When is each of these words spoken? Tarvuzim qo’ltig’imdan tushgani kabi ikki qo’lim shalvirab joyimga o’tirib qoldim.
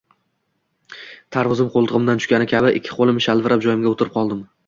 Tarvuzim 1.35 1.69
qo’ltig’imdan 1.75 2.23
tushgani 2.23 2.49
kabi 2.55 2.73
ikki 2.79 2.97
qo’lim 3.01 3.21
shalvirab 3.29 3.65
joyimga 3.67 3.93
o’tirib 3.93 4.17
qoldim. 4.19 4.43